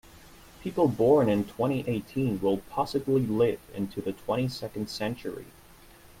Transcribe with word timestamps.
People 0.63 0.87
born 0.87 1.29
in 1.29 1.43
twenty-eighteen 1.45 2.41
will 2.41 2.57
possibly 2.71 3.21
live 3.23 3.59
into 3.71 4.01
the 4.01 4.13
twenty-second 4.13 4.89
century. 4.89 5.45